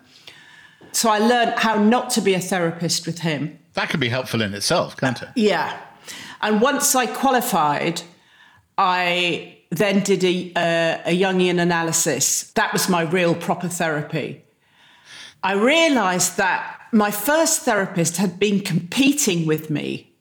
[0.93, 3.59] So I learned how not to be a therapist with him.
[3.77, 5.29] That could be helpful in itself, can't it?
[5.35, 5.79] Yeah.
[6.41, 8.01] And once I qualified,
[8.75, 12.51] I then did a, uh, a Jungian analysis.
[12.53, 14.43] That was my real proper therapy.
[15.43, 20.11] I realized that my first therapist had been competing with me.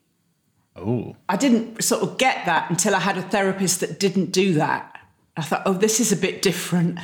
[0.76, 4.52] Oh, I didn't sort of get that until I had a therapist that didn't do
[4.52, 5.00] that.
[5.34, 6.98] I thought, oh, this is a bit different.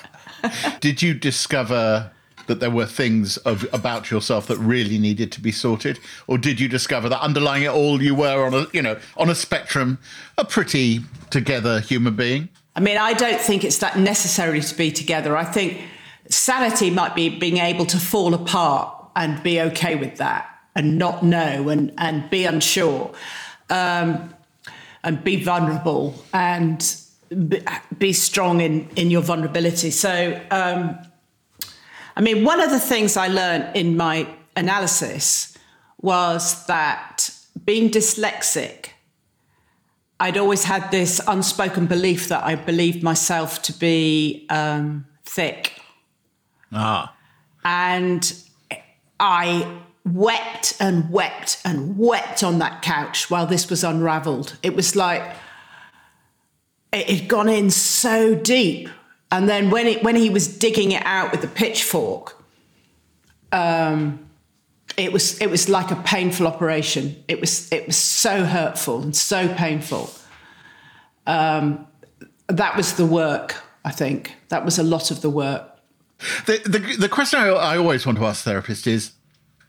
[0.80, 2.12] did you discover
[2.46, 6.60] that there were things of, about yourself that really needed to be sorted, or did
[6.60, 9.98] you discover that underlying it all, you were on a you know on a spectrum,
[10.38, 11.00] a pretty
[11.30, 12.48] together human being?
[12.74, 15.36] I mean, I don't think it's that necessary to be together.
[15.36, 15.82] I think
[16.28, 21.22] sanity might be being able to fall apart and be okay with that and not
[21.22, 23.12] know and, and be unsure
[23.68, 24.34] um,
[25.04, 26.96] and be vulnerable and
[27.98, 29.90] be, strong in, in your vulnerability.
[29.90, 30.98] So um,
[32.16, 35.56] I mean, one of the things I learned in my analysis
[36.00, 37.30] was that
[37.64, 38.88] being dyslexic,
[40.20, 45.80] I'd always had this unspoken belief that I believed myself to be um, thick.
[46.72, 47.14] Ah.
[47.64, 48.32] And
[49.18, 54.56] I wept and wept and wept on that couch while this was unraveled.
[54.62, 55.22] It was like
[56.92, 58.88] it had gone in so deep.
[59.32, 62.36] And then when it when he was digging it out with the pitchfork,
[63.50, 64.28] um,
[64.98, 67.24] it was it was like a painful operation.
[67.28, 70.10] It was it was so hurtful and so painful.
[71.26, 71.86] Um,
[72.48, 73.56] that was the work.
[73.86, 75.66] I think that was a lot of the work.
[76.46, 79.12] The, the, the question I, I always want to ask therapists is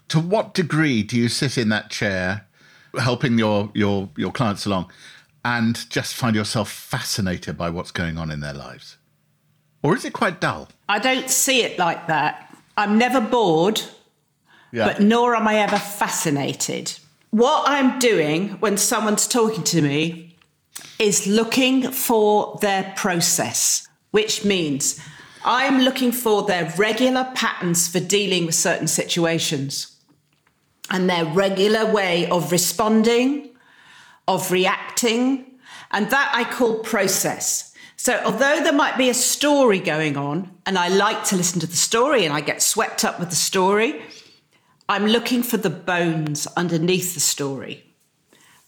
[0.09, 2.45] to what degree do you sit in that chair
[2.99, 4.91] helping your, your, your clients along
[5.43, 8.97] and just find yourself fascinated by what's going on in their lives?
[9.83, 10.69] Or is it quite dull?
[10.87, 12.55] I don't see it like that.
[12.77, 13.81] I'm never bored,
[14.71, 14.87] Yeah.
[14.87, 16.93] but nor am I ever fascinated.
[17.31, 20.35] What I'm doing when someone's talking to me
[20.99, 24.99] is looking for their process, which means
[25.43, 29.87] I'm looking for their regular patterns for dealing with certain situations
[30.89, 33.49] and their regular way of responding,
[34.27, 35.45] of reacting,
[35.91, 37.72] and that I call process.
[38.03, 41.67] So, although there might be a story going on, and I like to listen to
[41.67, 44.01] the story and I get swept up with the story,
[44.89, 47.85] I'm looking for the bones underneath the story.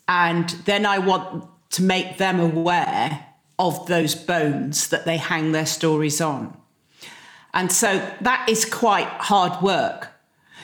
[0.08, 3.26] And then I want to make them aware
[3.60, 6.56] of those bones that they hang their stories on.
[7.54, 10.14] And so that is quite hard work.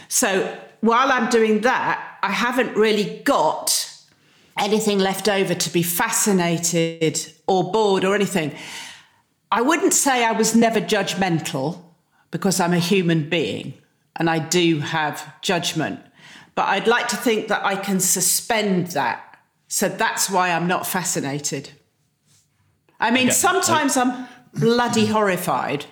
[0.07, 3.90] So while I'm doing that, I haven't really got
[4.57, 8.53] anything left over to be fascinated or bored or anything.
[9.51, 11.81] I wouldn't say I was never judgmental
[12.31, 13.73] because I'm a human being
[14.15, 15.99] and I do have judgment.
[16.55, 19.37] But I'd like to think that I can suspend that.
[19.67, 21.69] So that's why I'm not fascinated.
[22.99, 23.33] I mean, Okay.
[23.35, 25.85] sometimes I'm bloody horrified,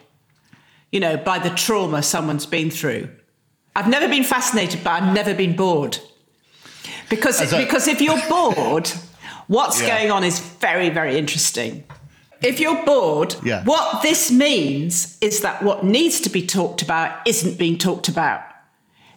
[0.91, 3.09] you know, by the trauma someone's been through.
[3.75, 5.97] I've never been fascinated, but I've never been bored.
[7.09, 8.89] Because, a- because if you're bored,
[9.47, 9.97] what's Yeah.
[9.97, 11.83] going on is very, very interesting.
[12.41, 13.63] If you're bored, Yeah.
[13.65, 18.41] what this means is that what needs to be talked about isn't being talked about.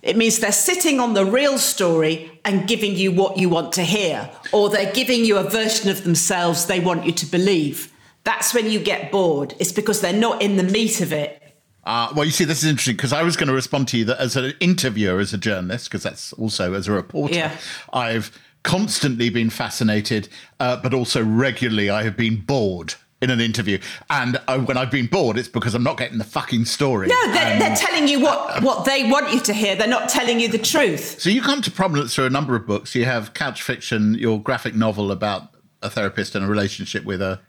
[0.02, 3.82] It means they're sitting on the real story and giving you what you want to
[3.82, 7.92] hear, or they're giving you a version of themselves they want you to believe.
[8.24, 9.54] That's when you get bored.
[9.60, 11.41] It's because they're not in the meat of it.
[11.84, 14.04] Uh, well, you see, this is interesting because I was going to respond to you
[14.06, 17.56] that as an interviewer, as a journalist, because that's also as a reporter, Yeah.
[17.92, 18.30] I've
[18.62, 20.28] constantly been fascinated,
[20.60, 23.78] uh, but also regularly I have been bored in an interview.
[24.10, 27.08] And uh, when I've been bored, it's because I'm not getting the fucking story.
[27.08, 29.74] No, they're, And- they're telling you what, what they want you to hear.
[29.74, 31.20] They're not telling you the truth.
[31.20, 32.94] So you come to prominence through a number of books.
[32.94, 35.48] You have Couch Fiction, your graphic novel about
[35.82, 37.40] a therapist and a relationship with a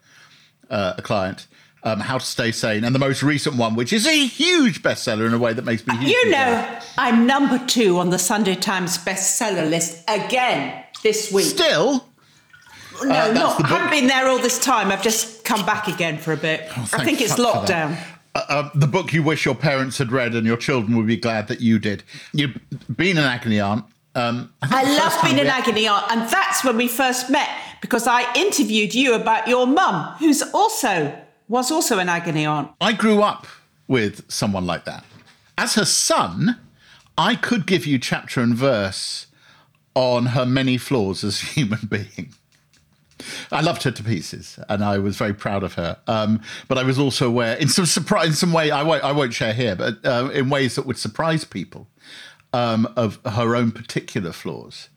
[0.70, 1.46] uh, a client.
[1.86, 5.28] Um, How to Stay Sane, and the most recent one, which is a huge bestseller
[5.28, 5.94] in a way that makes me.
[6.00, 6.94] You know, jealous.
[6.98, 11.44] I'm number two on the Sunday Times bestseller list again this week.
[11.46, 12.06] Still,
[13.02, 13.66] no, that's not.
[13.66, 14.92] I haven't been there all this time.
[14.92, 16.62] I've just come back again for a bit.
[16.62, 17.90] I Oh, thank think it's fuck for that.
[17.92, 18.04] lockdown.
[18.36, 21.18] uh, uh, the book you wish your parents had read, and your children would be
[21.18, 22.04] glad that you did.
[22.32, 22.58] You've
[22.96, 23.84] been an agony aunt.
[24.16, 27.50] Um, I, I love being an we- agony aunt, and that's when we first met
[27.82, 31.14] because I interviewed you about your mum, who's also
[31.48, 32.72] was also an agony aunt.
[32.80, 33.48] I grew up
[33.88, 35.04] with someone like that.
[35.58, 36.60] As her son,
[37.18, 39.28] I could give you chapter and verse
[39.96, 42.34] on her many flaws as a human being.
[43.52, 45.98] I loved her to pieces, and I was very proud of her.
[46.08, 49.12] Um, but I was also aware, in some surprise, in some way, I won't, I
[49.12, 51.88] won't share here, but uh, in ways that would surprise people,
[52.52, 54.90] um, of her own particular flaws.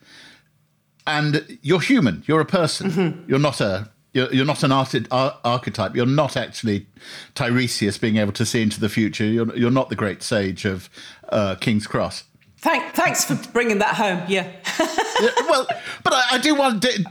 [1.06, 2.24] And you're human.
[2.26, 3.24] You're a person.
[3.28, 3.90] You're not a.
[4.16, 5.94] You're, you're not an arti- ar- archetype.
[5.94, 6.86] You're not actually
[7.34, 9.24] Tiresias being able to see into the future.
[9.26, 10.88] You're, you're not the great sage of
[11.28, 12.24] uh, King's Cross.
[12.58, 14.22] Thank, thanks for bringing that home.
[14.28, 14.50] Yeah.
[15.18, 15.66] Yeah, well,
[16.04, 17.04] but I, I do want to.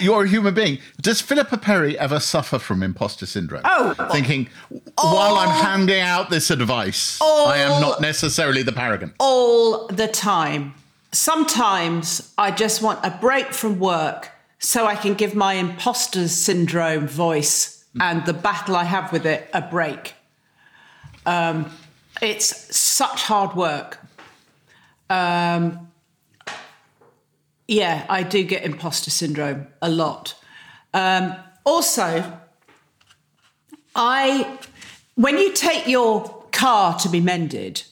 [0.00, 0.78] You're a human being.
[1.00, 3.62] Does Philippa Perry ever suffer from imposter syndrome?
[3.64, 3.92] Oh.
[4.12, 4.48] Thinking,
[4.96, 9.12] while I'm handing out this advice, I am not necessarily the paragon.
[9.18, 10.74] all the time.
[11.10, 14.30] Sometimes I just want a break from work
[14.60, 19.48] so I can give my imposter syndrome voice and the battle I have with it
[19.54, 20.14] a break.
[21.24, 21.70] Um,
[22.20, 23.98] it's such hard work.
[25.08, 25.88] Um,
[27.66, 30.34] yeah, I do get imposter syndrome a lot.
[30.92, 32.38] Um, also,
[33.96, 34.58] I,
[35.14, 37.82] when you take your car to be mended,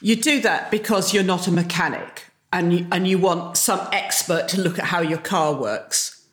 [0.00, 4.48] you do that because you're not a mechanic and you, and you want some expert
[4.48, 6.26] to look at how your car works.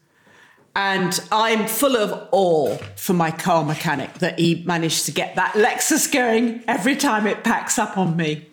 [0.76, 5.54] And I'm full of awe for my car mechanic that he managed to get that
[5.54, 8.50] Lexus going every time it packs up on me.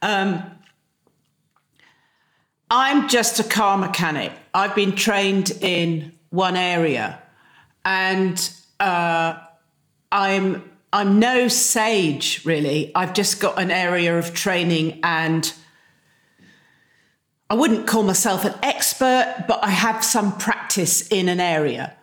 [0.00, 0.42] Um,
[2.70, 4.32] I'm just a car mechanic.
[4.54, 7.20] I've been trained in one area,
[7.84, 9.38] and uh,
[10.12, 12.92] I'm I'm no sage really.
[12.94, 15.52] I've just got an area of training and
[17.50, 21.94] I wouldn't call myself an expert, but I have some practice in an area.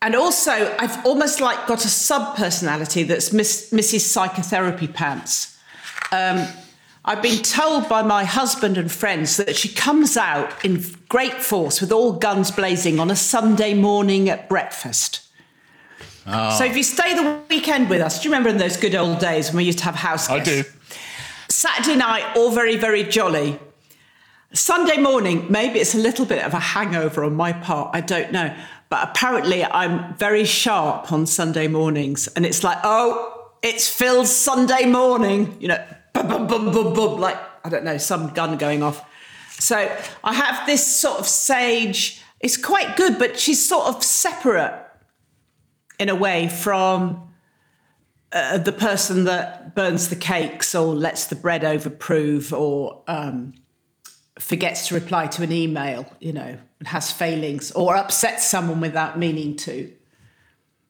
[0.00, 4.00] And also, I've almost like got a sub personality that's Miss, Mrs.
[4.00, 5.58] Psychotherapy Pants.
[6.10, 6.46] Um,
[7.06, 11.82] I've been told by my husband and friends that she comes out in great force
[11.82, 15.20] with all guns blazing on a Sunday morning at breakfast.
[16.26, 16.58] Oh.
[16.58, 19.18] So if you stay the weekend with us, do you remember in those good old
[19.18, 20.48] days when we used to have house guests?
[20.48, 20.68] I do.
[21.50, 23.58] Saturday night, all very, very jolly.
[24.54, 28.30] Sunday morning, maybe it's a little bit of a hangover on my part, I don't
[28.30, 28.54] know.
[28.88, 32.28] But apparently, I'm very sharp on Sunday mornings.
[32.28, 37.20] And it's like, oh, it's Phil's Sunday morning, you know, boom, boom, boom, boom, boom,
[37.20, 39.04] like, I don't know, some gun going off.
[39.58, 39.76] So
[40.22, 44.86] I have this sort of sage, it's quite good, but she's sort of separate
[45.98, 47.32] in a way from
[48.32, 53.54] uh, the person that burns the cakes or lets the bread overprove or um,
[54.38, 59.18] forgets to reply to an email, you know, and has failings or upsets someone without
[59.18, 59.92] meaning to.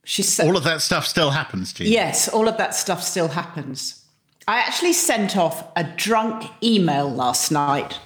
[0.05, 1.91] She's all of that stuff still happens to you.
[1.91, 4.05] Yes, all of that stuff still happens.
[4.47, 7.99] I actually sent off a drunk email last night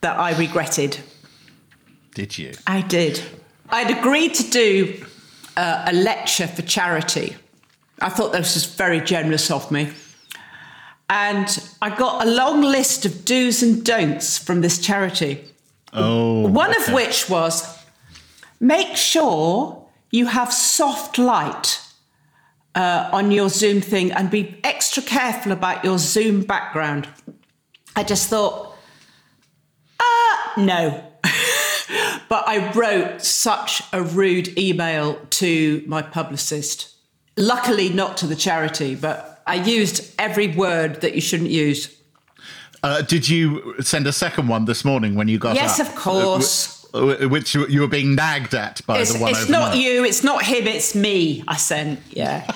[0.00, 0.98] that I regretted.
[2.14, 2.54] Did you?
[2.66, 3.22] I did.
[3.68, 5.04] I'd agreed to do
[5.56, 7.36] uh, a lecture for charity.
[8.00, 9.92] I thought this was very generous of me.
[11.10, 15.44] And I got a long list of do's and don'ts from this charity.
[15.92, 16.46] Oh.
[16.48, 16.82] One okay.
[16.82, 17.78] of which was
[18.60, 21.80] make sure you have soft light
[22.74, 27.08] uh, on your Zoom thing and be extra careful about your Zoom background.
[27.96, 28.76] I just thought,
[29.98, 31.04] uh, no.
[32.28, 36.94] but I wrote such a rude email to my publicist.
[37.36, 41.96] Luckily, not to the charity, but I used every word that you shouldn't use.
[42.82, 45.86] Uh, did you send a second one this morning when you got yes, up?
[45.86, 46.84] Yes, of course.
[46.94, 49.30] Uh, which you were being nagged at by it's, the one.
[49.30, 50.04] It's not you.
[50.04, 50.66] It's not him.
[50.66, 51.44] It's me.
[51.48, 52.00] I sent.
[52.10, 52.44] Yeah.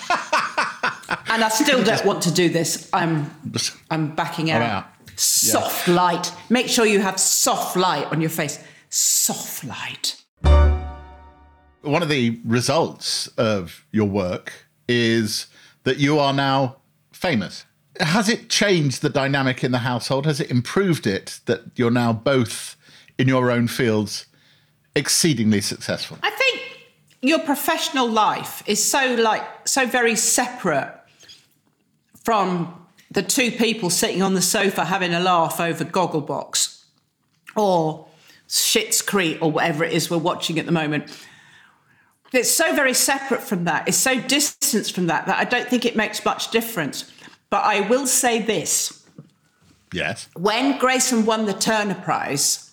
[1.28, 2.88] and I still don't want to do this.
[2.92, 3.30] I'm.
[3.90, 4.62] I'm backing out.
[4.62, 4.86] out.
[5.16, 5.94] Soft yeah.
[5.94, 6.32] light.
[6.50, 8.58] Make sure you have soft light on your face.
[8.90, 10.22] Soft light.
[11.82, 15.46] One of the results of your work is
[15.84, 16.76] that you are now
[17.22, 17.64] famous.
[18.00, 20.26] Has it changed the dynamic in the household?
[20.26, 22.76] Has it improved it that you're now both
[23.16, 24.26] in your own fields
[24.96, 26.18] exceedingly successful?
[26.22, 26.62] I think
[27.20, 30.92] your professional life is so like so very separate
[32.24, 32.74] from
[33.12, 36.82] the two people sitting on the sofa having a laugh over Gogglebox
[37.54, 38.06] or
[38.48, 41.04] Schitt's Creek or whatever it is we're watching at the moment.
[42.32, 43.86] It's so very separate from that.
[43.86, 47.11] It's so distanced from that that I don't think it makes much difference.
[47.52, 49.06] But I will say this.
[49.92, 50.26] Yes.
[50.34, 52.72] When Grayson won the Turner Prize,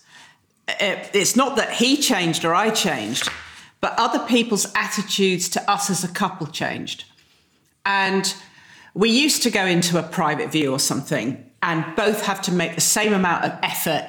[0.66, 3.28] uh, it's not that he changed or I changed,
[3.82, 7.04] but other people's attitudes to us as a couple changed.
[7.84, 8.34] And
[8.94, 12.74] we used to go into a private view or something and both have to make
[12.74, 14.06] the same amount of effort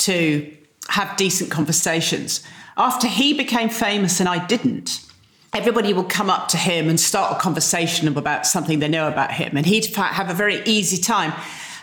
[0.00, 0.54] to
[0.90, 2.46] have decent conversations.
[2.76, 5.06] After he became famous and I didn't,
[5.52, 9.32] everybody would come up to him and start a conversation about something they know about
[9.32, 9.56] him.
[9.56, 11.32] And he'd have a very easy time.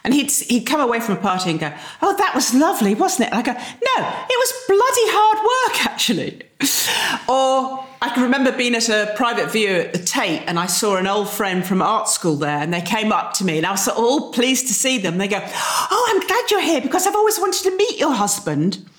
[0.04, 3.28] And he'd, he'd come away from a party and go, Oh, that was lovely, wasn't
[3.28, 3.34] it?
[3.34, 6.42] And I go, No, it was bloody hard work, actually.
[7.30, 10.96] or I can remember being at a private view at the Tate and I saw
[10.96, 13.72] an old friend from art school there and they came up to me and I
[13.72, 15.18] was all pleased to see them.
[15.18, 18.90] They go, Oh, I'm glad you're here because I've always wanted to meet your husband.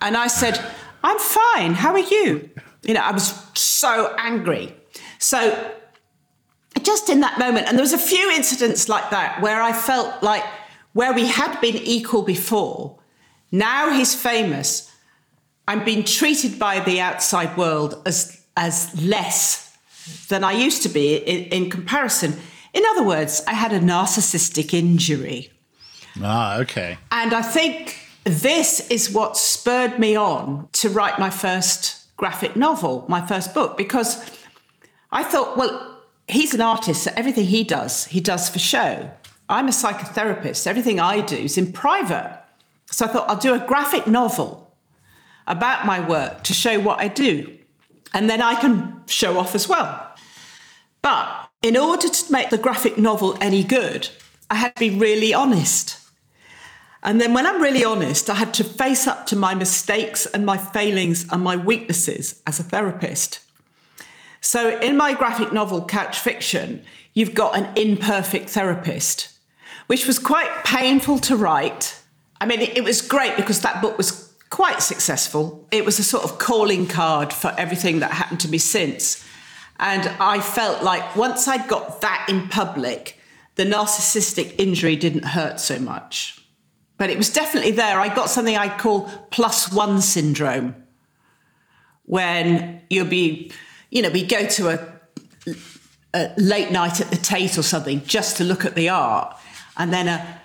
[0.00, 0.64] And I said,
[1.02, 1.74] I'm fine.
[1.74, 2.48] How are you?
[2.86, 4.74] You know, I was so angry.
[5.18, 5.72] So
[6.82, 10.22] just in that moment, and there was a few incidents like that where I felt
[10.22, 10.44] like
[10.92, 12.98] where we had been equal before,
[13.50, 14.90] now he's famous.
[15.68, 19.76] I'm being treated by the outside world as as less
[20.28, 22.34] than I used to be in, in comparison.
[22.72, 25.50] In other words, I had a narcissistic injury.
[26.22, 26.98] Ah, okay.
[27.10, 33.04] And I think this is what spurred me on to write my first graphic novel,
[33.08, 34.30] my first book, because
[35.12, 39.10] I thought, well, he's an artist, so everything he does, he does for show.
[39.48, 40.66] I'm a psychotherapist.
[40.66, 42.42] Everything I do is in private.
[42.86, 44.74] So I thought I'll do a graphic novel
[45.46, 47.56] about my work to show what I do.
[48.12, 50.14] And then I can show off as well.
[51.02, 54.08] But in order to make the graphic novel any good,
[54.50, 55.95] I had to be really honest.
[57.06, 60.44] And then when I'm really honest, I had to face up to my mistakes and
[60.44, 63.38] my failings and my weaknesses as a therapist.
[64.40, 66.82] So in my graphic novel, Couch Fiction,
[67.14, 69.28] you've got an imperfect therapist,
[69.86, 72.02] which was quite painful to write.
[72.40, 75.64] I mean, it, was great because that book was quite successful.
[75.70, 79.24] It was a sort of calling card for everything that happened to me since.
[79.78, 83.20] And I felt like once I'd got that in public,
[83.54, 86.42] the narcissistic injury didn't hurt so much
[86.98, 88.00] but it was definitely there.
[88.00, 90.74] I got something I call plus one syndrome
[92.04, 93.52] when you'll be,
[93.90, 95.54] you know, we go to a,
[96.14, 99.36] a, late night at the Tate or something just to look at the art,
[99.76, 100.40] and then a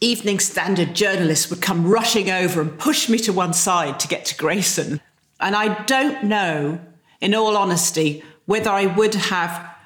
[0.00, 4.24] Evening Standard journalist would come rushing over and push me to one side to get
[4.26, 5.00] to Grayson.
[5.38, 6.80] And I don't know,
[7.20, 9.76] in all honesty, whether I would have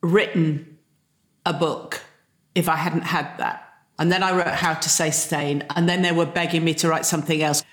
[0.00, 0.78] written
[1.44, 2.02] a book
[2.54, 3.67] if I hadn't had that.
[3.98, 5.64] And then I wrote How to Stay Sane.
[5.76, 7.64] And then they were begging me to write something else.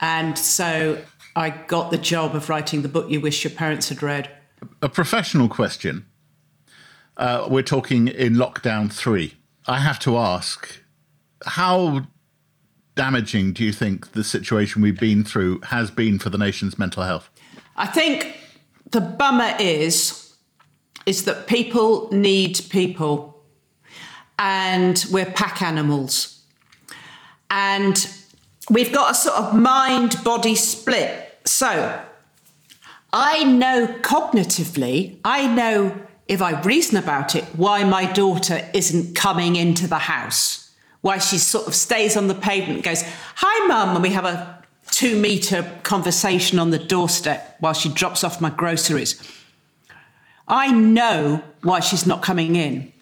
[0.00, 1.02] And so
[1.34, 4.30] I got the job of writing the book you wish your parents had read.
[4.82, 6.06] A professional question.
[7.16, 9.34] Uh, we're talking in lockdown three.
[9.66, 10.82] I have to ask
[11.44, 12.06] how
[12.94, 17.02] damaging do you think the situation we've been through has been for the nation's mental
[17.02, 17.30] health?
[17.76, 18.36] I think
[18.90, 20.22] the bummer is
[21.04, 23.35] is that people need people
[24.38, 26.40] and we're pack animals.
[27.50, 28.08] And
[28.70, 31.38] we've got a sort of mind body split.
[31.44, 32.02] So
[33.12, 39.56] I know cognitively, I know if I reason about it, why my daughter isn't coming
[39.56, 43.04] into the house, why she sort of stays on the pavement, goes,
[43.36, 48.24] Hi, mum, and we have a two meter conversation on the doorstep while she drops
[48.24, 49.22] off my groceries.
[50.48, 52.92] I know why she's not coming in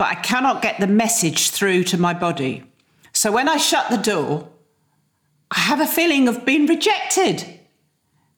[0.00, 2.64] but I cannot get the message through to my body.
[3.12, 4.48] So when I shut the door,
[5.50, 7.44] I have a feeling of being rejected.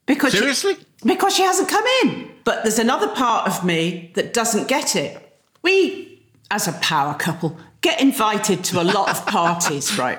[0.05, 0.75] Because Seriously?
[0.75, 2.33] She, because she hasn't come in.
[2.43, 5.39] But there's another part of me that doesn't get it.
[5.63, 10.19] We, as a power couple, get invited to a lot of parties, right?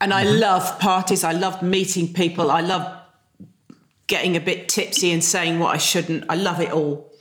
[0.00, 0.40] And I mm-hmm.
[0.40, 1.22] love parties.
[1.22, 2.50] I love meeting people.
[2.50, 2.92] I love
[4.08, 6.24] getting a bit tipsy and saying what I shouldn't.
[6.28, 7.12] I love it all.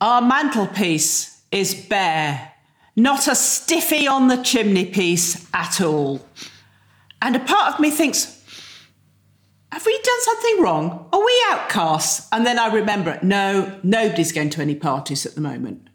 [0.00, 2.52] Our mantelpiece is bare,
[2.96, 6.26] not a stiffy on the chimney piece at all.
[7.20, 8.34] And a part of me thinks,
[9.70, 11.08] have we done something wrong?
[11.12, 12.26] Are we outcasts?
[12.32, 15.88] And then I remember, no, nobody's going to any parties at the moment.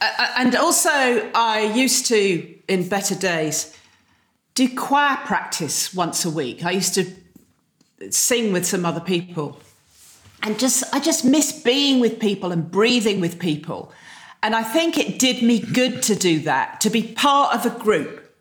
[0.00, 0.90] Uh, and also,
[1.34, 3.76] I used to, in better days,
[4.54, 6.64] do choir practice once a week.
[6.64, 7.06] I used to
[8.10, 9.60] sing with some other people.
[10.42, 13.92] And just I just miss being with people and breathing with people.
[14.42, 17.76] And I think it did me good to do that, to be part of a
[17.78, 18.32] group,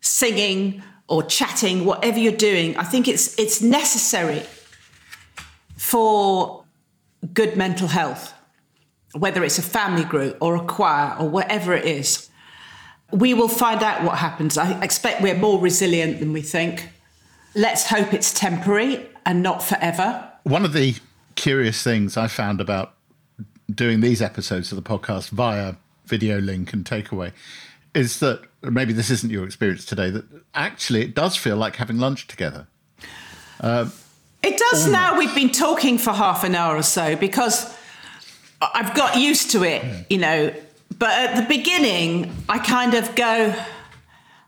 [0.00, 2.76] singing or chatting, whatever you're doing.
[2.76, 4.42] I think it's, it's necessary
[5.76, 6.64] for
[7.32, 8.32] good mental health,
[9.14, 12.28] whether it's a family group or a choir or whatever it is.
[13.12, 14.56] We will find out what happens.
[14.56, 16.88] I expect we're more resilient than we think.
[17.54, 20.30] Let's hope it's temporary and not forever.
[20.44, 20.94] One of the
[21.34, 22.94] curious things I found about
[23.76, 25.74] doing these episodes of the podcast via
[26.06, 27.32] video link and takeaway
[27.94, 31.98] is that maybe this isn't your experience today that actually it does feel like having
[31.98, 32.66] lunch together.
[33.60, 33.92] Um,
[34.42, 34.92] it does almost.
[34.92, 37.76] now we've been talking for half an hour or so because
[38.62, 40.52] i've got used to it you know.
[40.98, 43.54] But at the beginning i kind of go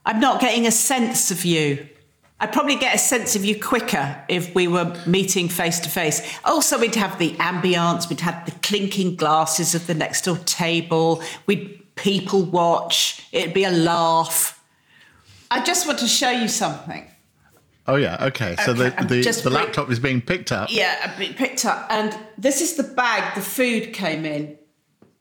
[0.06, 1.86] i'm not getting a sense of you
[2.43, 6.20] I'd probably get a sense of you quicker if we were meeting face to face.
[6.45, 11.22] Also, we'd have the ambience, we'd have the clinking glasses of the next door table,
[11.47, 14.61] we'd people watch, it'd be a laugh.
[15.53, 17.07] I just want to show you something.
[17.86, 18.57] Oh yeah, okay.
[18.64, 20.68] So okay, the the, the laptop is being picked up.
[20.72, 24.59] Yeah, being picked up, and this is the bag the food came in.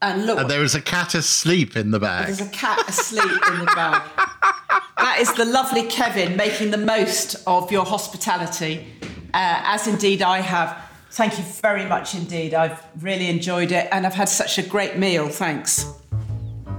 [0.01, 2.25] And look, and there is a cat asleep in the bag.
[2.25, 4.09] There's a cat asleep in the bag.
[5.01, 8.85] That is the lovely Kevin making the most of your hospitality,
[9.33, 10.77] uh, as indeed I have.
[11.09, 12.53] Thank you very much indeed.
[12.53, 15.27] I've really enjoyed it, and I've had such a great meal.
[15.27, 15.91] Thanks.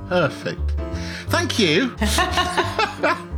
[0.09, 0.73] Perfect.
[1.31, 1.97] Thank you.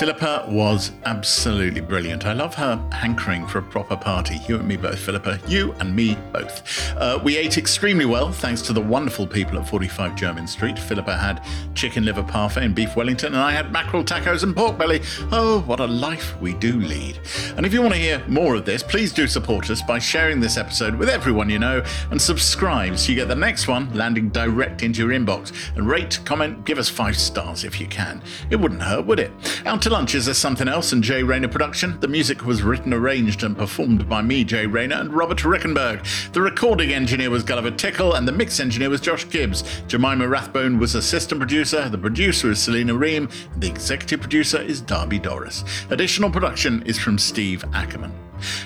[0.00, 2.24] Philippa was absolutely brilliant.
[2.24, 4.40] I love her hankering for a proper party.
[4.48, 5.38] You and me both, Philippa.
[5.46, 6.96] You and me both.
[6.96, 10.78] Uh, we ate extremely well thanks to the wonderful people at 45 Jermyn Street.
[10.78, 11.44] Philippa had
[11.74, 15.02] chicken liver parfait and beef Wellington, and I had mackerel tacos and pork belly.
[15.32, 17.20] Oh, what a life we do lead.
[17.58, 20.40] And if you want to hear more of this, please do support us by sharing
[20.40, 24.30] this episode with everyone you know and subscribe so you get the next one landing
[24.30, 25.52] direct into your inbox.
[25.76, 28.22] And rate, comment, give us five stars if you can.
[28.48, 29.30] It wouldn't hurt, would it?
[29.66, 31.98] Out to lunch is there something else in Jay Rayner production.
[31.98, 36.32] The music was written, arranged, and performed by me, Jay Rayner, and Robert Rickenberg.
[36.32, 39.64] The recording engineer was Gulliver Tickle, and the mix engineer was Josh Gibbs.
[39.88, 41.88] Jemima Rathbone was assistant producer.
[41.88, 43.28] The producer is Selena Ream.
[43.52, 45.64] And the executive producer is Darby Doris.
[45.90, 48.12] Additional production is from Steve Ackerman.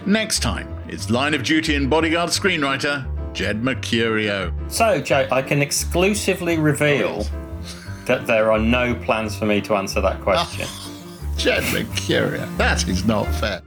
[0.05, 4.53] Next time, it's Line of Duty and Bodyguard screenwriter Jed Mercurio.
[4.71, 9.75] So, Joe, I can exclusively reveal oh, that there are no plans for me to
[9.75, 10.69] answer that question.
[11.37, 12.57] Jed Mercurio.
[12.57, 13.61] That is not fair.